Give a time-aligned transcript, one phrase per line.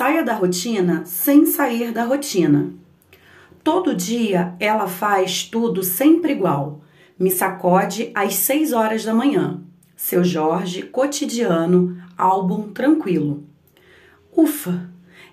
[0.00, 2.72] Saia da rotina sem sair da rotina.
[3.62, 6.80] Todo dia ela faz tudo sempre igual.
[7.18, 9.60] Me sacode às 6 horas da manhã.
[9.94, 13.44] Seu Jorge, cotidiano, álbum tranquilo.
[14.34, 14.88] Ufa!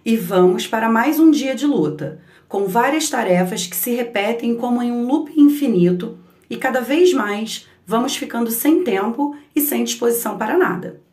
[0.05, 4.83] E vamos para mais um dia de luta, com várias tarefas que se repetem como
[4.83, 6.17] em um loop infinito
[6.49, 11.06] e cada vez mais vamos ficando sem tempo e sem disposição para nada.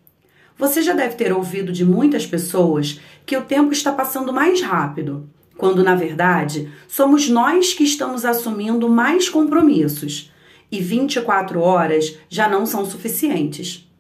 [0.56, 5.28] Você já deve ter ouvido de muitas pessoas que o tempo está passando mais rápido,
[5.56, 10.32] quando na verdade somos nós que estamos assumindo mais compromissos
[10.70, 13.90] e 24 horas já não são suficientes.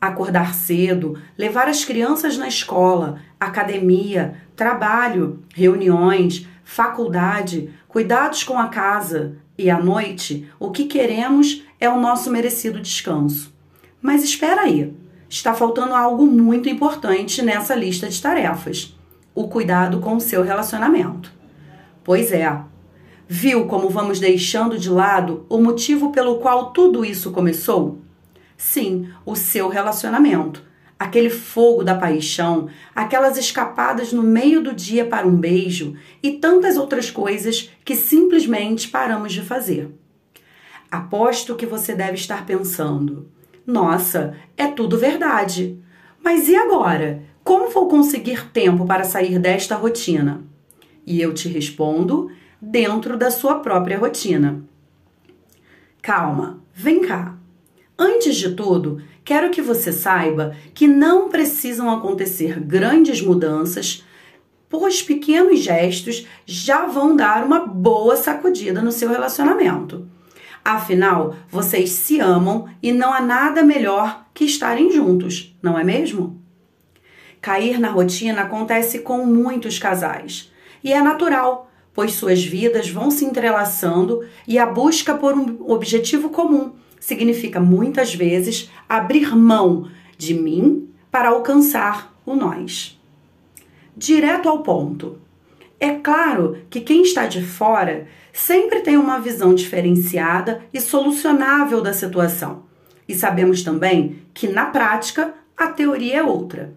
[0.00, 9.36] Acordar cedo, levar as crianças na escola, academia, trabalho, reuniões, faculdade, cuidados com a casa
[9.56, 13.54] e à noite, o que queremos é o nosso merecido descanso.
[14.02, 14.92] Mas espera aí
[15.34, 18.96] está faltando algo muito importante nessa lista de tarefas:
[19.34, 21.32] o cuidado com o seu relacionamento.
[22.04, 22.56] Pois é,
[23.26, 27.98] viu como vamos deixando de lado o motivo pelo qual tudo isso começou?
[28.56, 30.62] Sim, o seu relacionamento.
[30.96, 36.76] Aquele fogo da paixão, aquelas escapadas no meio do dia para um beijo e tantas
[36.76, 39.90] outras coisas que simplesmente paramos de fazer.
[40.88, 43.28] Aposto que você deve estar pensando:
[43.66, 45.78] nossa, é tudo verdade.
[46.22, 47.22] Mas e agora?
[47.42, 50.42] Como vou conseguir tempo para sair desta rotina?
[51.06, 54.62] E eu te respondo dentro da sua própria rotina.
[56.00, 57.36] Calma, vem cá.
[57.98, 64.04] Antes de tudo, quero que você saiba que não precisam acontecer grandes mudanças,
[64.68, 70.08] pois pequenos gestos já vão dar uma boa sacudida no seu relacionamento.
[70.64, 76.40] Afinal, vocês se amam e não há nada melhor que estarem juntos, não é mesmo?
[77.40, 80.50] Cair na rotina acontece com muitos casais
[80.82, 86.30] e é natural, pois suas vidas vão se entrelaçando e a busca por um objetivo
[86.30, 92.98] comum significa muitas vezes abrir mão de mim para alcançar o nós.
[93.94, 95.18] Direto ao ponto.
[95.78, 101.92] É claro que quem está de fora sempre tem uma visão diferenciada e solucionável da
[101.92, 102.64] situação.
[103.08, 106.74] E sabemos também que na prática a teoria é outra.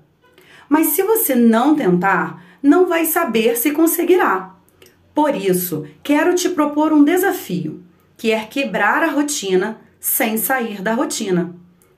[0.69, 4.56] Mas se você não tentar, não vai saber se conseguirá.
[5.16, 7.84] Por isso, quero te propor um desafio,
[8.16, 11.56] que é quebrar a rotina sem sair da rotina.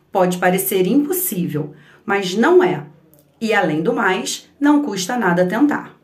[0.09, 1.73] Pode parecer impossível,
[2.05, 2.85] mas não é.
[3.41, 5.98] E além do mais, não custa nada tentar.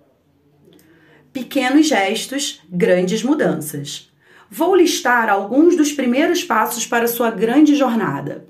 [1.35, 4.09] Pequenos gestos, grandes mudanças.
[4.49, 8.45] Vou listar alguns dos primeiros passos para sua grande jornada.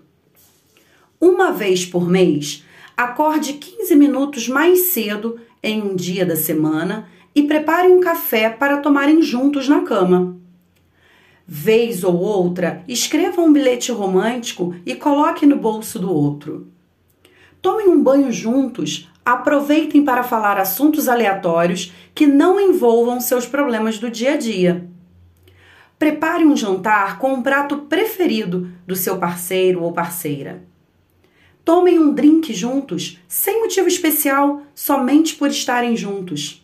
[1.19, 2.63] Uma vez por mês,
[2.95, 8.77] acorde 15 minutos mais cedo em um dia da semana e prepare um café para
[8.77, 10.37] tomarem juntos na cama.
[11.47, 16.67] Vez ou outra, escreva um bilhete romântico e coloque no bolso do outro.
[17.63, 24.11] Tomem um banho juntos aproveitem para falar assuntos aleatórios que não envolvam seus problemas do
[24.11, 24.87] dia a dia.
[25.97, 30.63] Prepare um jantar com um prato preferido do seu parceiro ou parceira.
[31.63, 36.63] Tomem um drink juntos, sem motivo especial, somente por estarem juntos.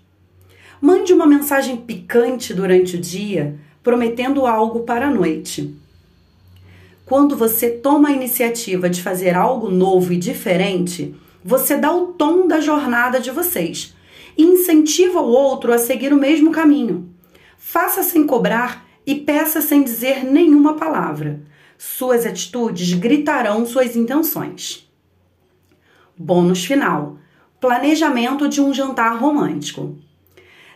[0.80, 5.76] Mande uma mensagem picante durante o dia, prometendo algo para a noite.
[7.06, 12.48] Quando você toma a iniciativa de fazer algo novo e diferente, você dá o tom
[12.48, 13.96] da jornada de vocês
[14.38, 17.14] e incentiva o outro a seguir o mesmo caminho.
[17.58, 21.42] Faça sem cobrar e peça sem dizer nenhuma palavra.
[21.78, 24.88] Suas atitudes gritarão suas intenções.
[26.18, 27.18] Bônus final:
[27.60, 29.98] planejamento de um jantar romântico.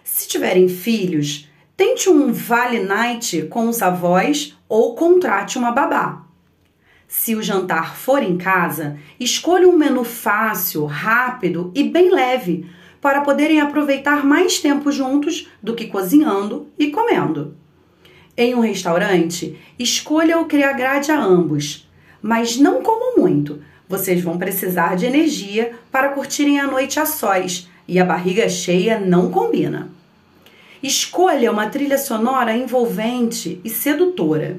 [0.03, 6.24] Se tiverem filhos, tente um vale night com os avós ou contrate uma babá.
[7.07, 12.66] Se o jantar for em casa, escolha um menu fácil, rápido e bem leve
[12.99, 17.55] para poderem aproveitar mais tempo juntos do que cozinhando e comendo.
[18.35, 21.87] Em um restaurante, escolha o que agrade a ambos,
[22.22, 23.61] mas não como muito.
[23.87, 28.99] Vocês vão precisar de energia para curtirem a noite a sós e a barriga cheia
[28.99, 29.90] não combina.
[30.81, 34.57] Escolha uma trilha sonora envolvente e sedutora.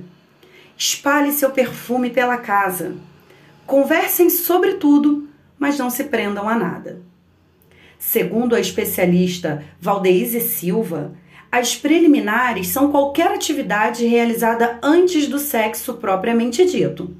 [0.78, 2.96] Espalhe seu perfume pela casa.
[3.66, 5.26] Conversem sobre tudo,
[5.58, 7.00] mas não se prendam a nada.
[7.98, 11.14] Segundo a especialista Valdeise Silva,
[11.50, 17.16] as preliminares são qualquer atividade realizada antes do sexo propriamente dito.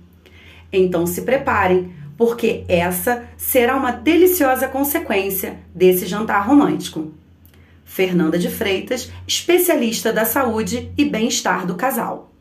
[0.71, 7.15] Então se preparem, porque essa será uma deliciosa consequência desse jantar romântico.
[7.87, 12.36] Fernanda de Freitas, especialista da saúde e bem-estar do casal.